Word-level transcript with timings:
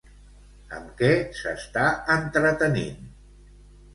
Amb 0.77 0.87
què 1.01 1.09
s'està 1.41 1.83
entretenint? 2.15 3.07